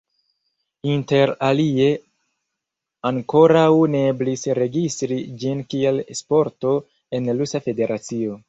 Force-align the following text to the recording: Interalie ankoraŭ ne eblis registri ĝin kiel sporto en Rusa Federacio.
Interalie 0.91 1.89
ankoraŭ 3.11 3.67
ne 3.97 4.03
eblis 4.15 4.47
registri 4.61 5.21
ĝin 5.45 5.65
kiel 5.75 6.05
sporto 6.23 6.77
en 7.21 7.35
Rusa 7.43 7.67
Federacio. 7.69 8.39